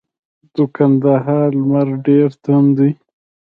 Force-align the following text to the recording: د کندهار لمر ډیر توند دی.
د 0.53 0.55
کندهار 0.75 1.49
لمر 1.59 1.87
ډیر 2.07 2.27
توند 2.43 2.69
دی. 2.77 2.91